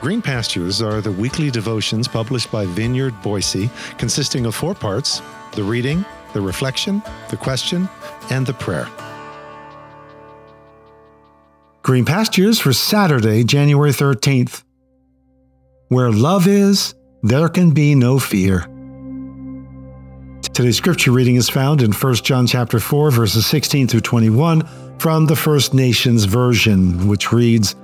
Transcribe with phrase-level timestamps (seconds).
[0.00, 3.68] Green Pastures are the weekly devotions published by Vineyard Boise,
[3.98, 5.20] consisting of four parts
[5.52, 7.86] the reading, the reflection, the question,
[8.30, 8.88] and the prayer.
[11.82, 14.62] Green Pastures for Saturday, January 13th.
[15.88, 18.60] Where love is, there can be no fear.
[20.54, 24.66] Today's scripture reading is found in 1 John chapter 4 verses 16 through 21
[24.98, 27.76] from the First Nations version, which reads,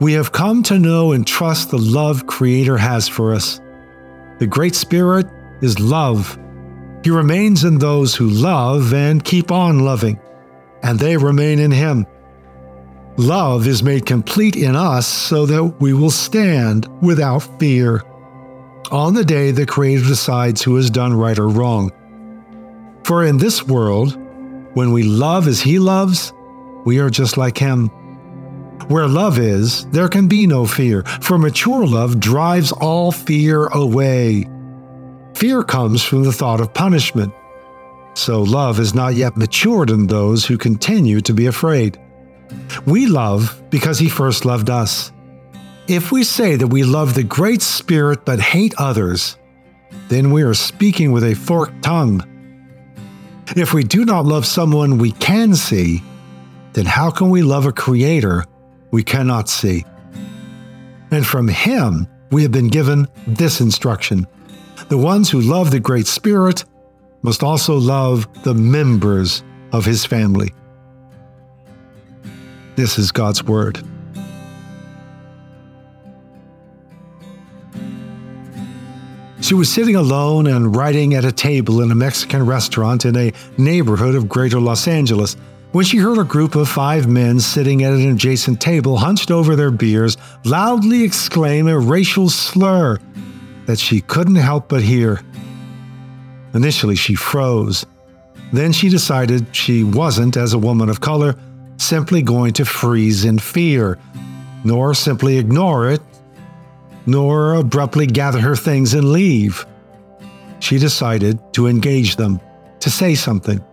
[0.00, 3.60] we have come to know and trust the love Creator has for us.
[4.38, 5.26] The Great Spirit
[5.60, 6.38] is love.
[7.04, 10.18] He remains in those who love and keep on loving,
[10.82, 12.06] and they remain in Him.
[13.18, 18.02] Love is made complete in us so that we will stand without fear
[18.90, 21.92] on the day the Creator decides who has done right or wrong.
[23.04, 24.16] For in this world,
[24.74, 26.32] when we love as He loves,
[26.86, 27.90] we are just like Him.
[28.88, 34.48] Where love is, there can be no fear, for mature love drives all fear away.
[35.34, 37.32] Fear comes from the thought of punishment.
[38.14, 41.98] So love is not yet matured in those who continue to be afraid.
[42.84, 45.12] We love because He first loved us.
[45.86, 49.36] If we say that we love the Great Spirit but hate others,
[50.08, 52.22] then we are speaking with a forked tongue.
[53.56, 56.02] If we do not love someone we can see,
[56.72, 58.44] then how can we love a Creator
[58.90, 59.84] we cannot see.
[61.10, 64.26] And from him we have been given this instruction
[64.88, 66.64] The ones who love the Great Spirit
[67.22, 70.52] must also love the members of his family.
[72.76, 73.84] This is God's Word.
[79.42, 83.32] She was sitting alone and writing at a table in a Mexican restaurant in a
[83.58, 85.36] neighborhood of greater Los Angeles
[85.72, 89.54] when she heard a group of five men sitting at an adjacent table, hunched over
[89.54, 92.98] their beers, loudly exclaim a racial slur
[93.66, 95.20] that she couldn't help but hear.
[96.54, 97.86] Initially, she froze.
[98.52, 101.36] Then she decided she wasn't, as a woman of color,
[101.76, 103.98] simply going to freeze in fear,
[104.64, 106.02] nor simply ignore it,
[107.06, 109.64] nor abruptly gather her things and leave.
[110.58, 112.40] She decided to engage them,
[112.80, 113.64] to say something.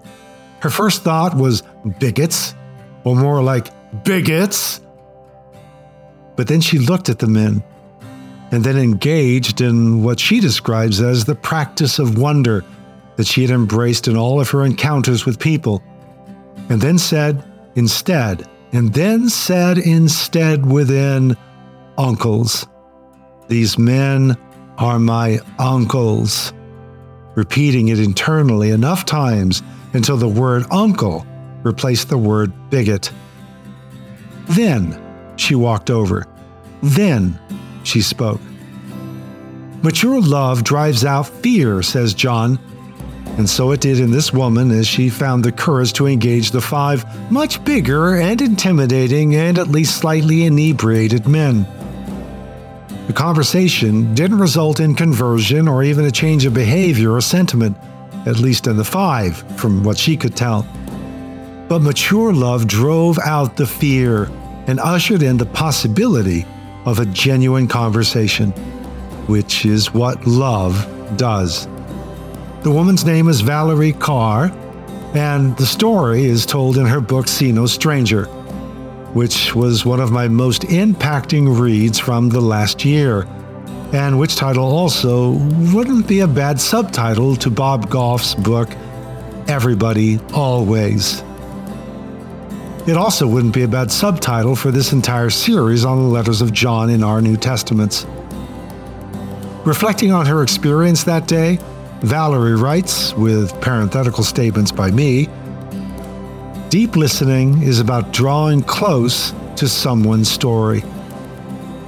[0.60, 1.64] Her first thought was
[2.00, 2.56] bigots,
[3.04, 3.68] or more like
[4.04, 4.82] bigots.
[6.36, 7.64] But then she looked at the men
[8.52, 12.64] and then engaged in what she describes as the practice of wonder
[13.18, 15.84] that she had embraced in all of her encounters with people,
[16.70, 17.44] and then said
[17.76, 21.36] instead, and then said instead within
[21.98, 22.68] uncles.
[23.48, 24.38] These men
[24.78, 26.54] are my uncles.
[27.36, 29.62] Repeating it internally enough times
[29.98, 31.26] until the word uncle
[31.64, 33.12] replaced the word bigot.
[34.48, 34.98] Then
[35.36, 36.26] she walked over.
[36.82, 37.38] Then
[37.84, 38.40] she spoke.
[39.84, 42.60] Mature love drives out fear, says John.
[43.38, 46.62] And so it did in this woman as she found the courage to engage the
[46.62, 51.68] five much bigger and intimidating and at least slightly inebriated men.
[53.08, 57.78] The conversation didn't result in conversion or even a change of behavior or sentiment
[58.28, 60.68] at least in the five, from what she could tell.
[61.70, 64.26] But mature love drove out the fear
[64.68, 66.46] and ushered in the possibility
[66.86, 68.52] of a genuine conversation,
[69.28, 70.76] which is what love
[71.16, 71.68] does.
[72.64, 74.52] The woman's name is Valerie Kaur,
[75.16, 78.26] and the story is told in her book See No Stranger,
[79.14, 83.26] which was one of my most impacting reads from the last year
[83.94, 85.32] and which title also
[85.74, 88.70] wouldn't be a bad subtitle to Bob Goff's book,
[89.48, 91.24] Everybody Always.
[92.88, 96.54] It also wouldn't be a bad subtitle for this entire series on the letters of
[96.54, 98.06] John in our New Testaments.
[99.66, 101.60] Reflecting on her experience that day,
[102.02, 105.28] Valerie writes, with parenthetical statements by me
[106.70, 110.84] Deep listening is about drawing close to someone's story.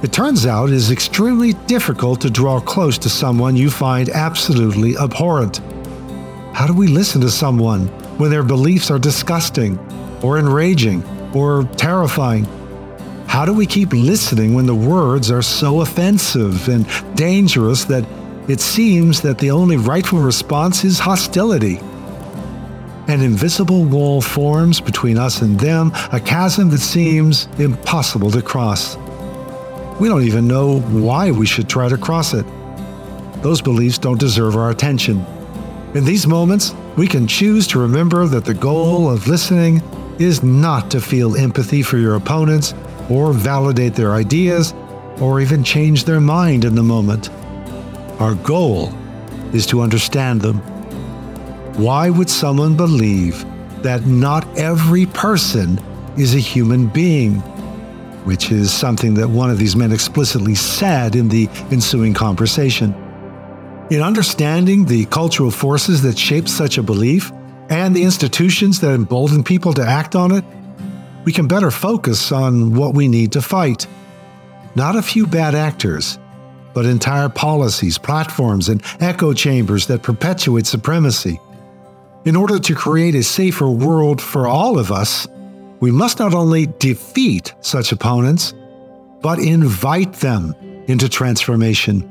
[0.02, 4.96] It turns out it is extremely difficult to draw close to someone you find absolutely
[4.96, 5.60] abhorrent.
[6.54, 9.78] How do we listen to someone when their beliefs are disgusting,
[10.22, 11.04] or enraging,
[11.34, 12.46] or terrifying?
[13.26, 18.06] How do we keep listening when the words are so offensive and dangerous that
[18.48, 21.78] it seems that the only rightful response is hostility?
[23.06, 28.96] An invisible wall forms between us and them, a chasm that seems impossible to cross.
[30.00, 32.46] We don't even know why we should try to cross it.
[33.42, 35.24] Those beliefs don't deserve our attention.
[35.94, 39.82] In these moments, we can choose to remember that the goal of listening
[40.18, 42.72] is not to feel empathy for your opponents
[43.10, 44.72] or validate their ideas,
[45.20, 47.28] or even change their mind in the moment.
[48.20, 48.94] Our goal
[49.52, 50.58] is to understand them.
[51.74, 53.44] Why would someone believe
[53.82, 55.78] that not every person
[56.16, 57.42] is a human being?
[58.24, 62.94] Which is something that one of these men explicitly said in the ensuing conversation.
[63.90, 67.32] In understanding the cultural forces that shape such a belief
[67.70, 70.44] and the institutions that embolden people to act on it,
[71.24, 73.86] we can better focus on what we need to fight.
[74.74, 76.18] Not a few bad actors,
[76.72, 81.40] but entire policies, platforms, and echo chambers that perpetuate supremacy.
[82.24, 85.26] In order to create a safer world for all of us,
[85.80, 88.54] we must not only defeat such opponents,
[89.20, 90.54] but invite them
[90.86, 92.06] into transformation.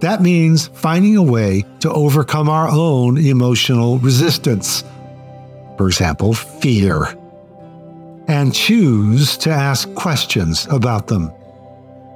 [0.00, 4.82] That means finding a way to overcome our own emotional resistance.
[5.76, 7.16] For example, fear.
[8.28, 11.32] And choose to ask questions about them.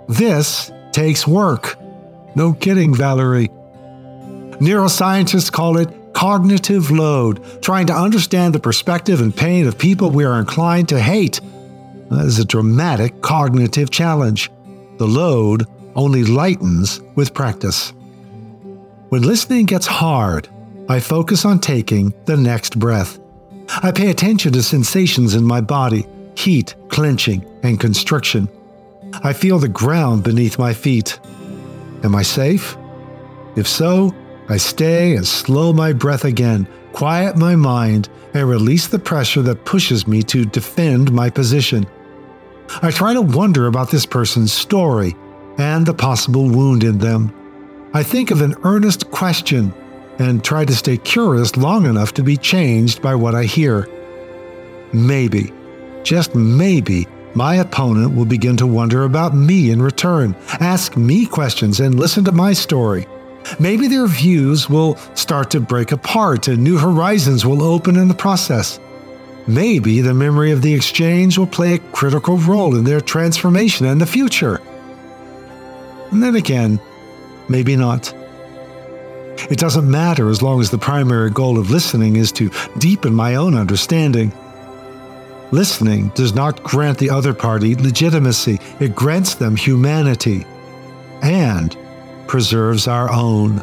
[0.09, 1.77] This takes work.
[2.35, 3.49] No kidding, Valerie.
[4.61, 5.89] Neuroscientists call it
[6.25, 10.99] cognitive load, trying to understand the perspective and pain of people we are inclined to
[10.99, 11.39] hate.
[12.09, 14.51] That is a dramatic cognitive challenge.
[14.97, 17.93] The load only lightens with practice.
[19.11, 20.49] When listening gets hard,
[20.89, 23.19] I focus on taking the next breath.
[23.83, 26.07] I pay attention to sensations in my body
[26.37, 28.49] heat, clenching, and constriction.
[29.23, 31.21] I feel the ground beneath my feet.
[32.03, 32.79] Am I safe?
[33.57, 34.15] If so,
[34.49, 39.65] I stay and slow my breath again, quiet my mind, and release the pressure that
[39.65, 41.87] pushes me to defend my position.
[42.83, 45.17] I try to wonder about this person's story
[45.59, 47.33] and the possible wound in them.
[47.95, 49.73] I think of an earnest question
[50.19, 53.89] and try to stay curious long enough to be changed by what I hear.
[54.93, 55.53] Maybe,
[56.03, 61.81] just maybe, my opponent will begin to wonder about me in return, ask me questions,
[61.81, 63.07] and listen to my story.
[63.59, 68.15] Maybe their views will start to break apart and new horizons will open in the
[68.15, 68.81] process.
[69.47, 73.99] Maybe the memory of the exchange will play a critical role in their transformation in
[73.99, 74.61] the future.
[76.11, 76.81] And then again,
[77.49, 78.15] maybe not.
[79.51, 83.35] It doesn't matter as long as the primary goal of listening is to deepen my
[83.35, 84.33] own understanding.
[85.51, 90.47] Listening does not grant the other party legitimacy, it grants them humanity
[91.23, 91.77] and
[92.27, 93.63] preserves our own.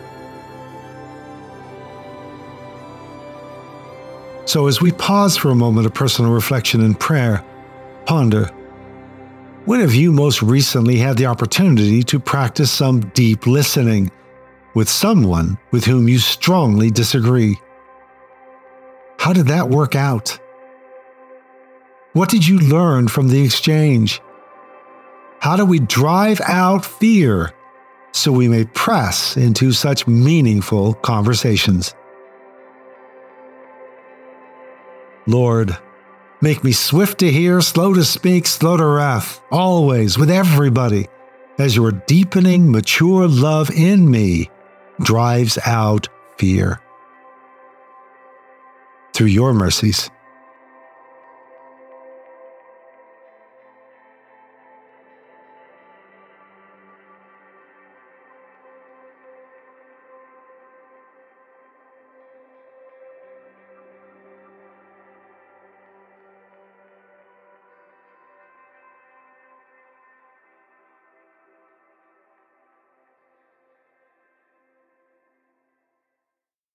[4.46, 7.44] So, as we pause for a moment of personal reflection and prayer,
[8.06, 8.50] ponder
[9.66, 14.10] when have you most recently had the opportunity to practice some deep listening
[14.74, 17.60] with someone with whom you strongly disagree?
[19.20, 20.40] How did that work out?
[22.14, 24.20] What did you learn from the exchange?
[25.40, 27.54] How do we drive out fear
[28.12, 31.96] so we may press into such meaningful conversations?
[35.28, 35.78] Lord,
[36.42, 41.08] make me swift to hear, slow to speak, slow to wrath, always with everybody,
[41.58, 44.50] as your deepening, mature love in me
[45.02, 46.82] drives out fear.
[49.14, 50.10] Through your mercies,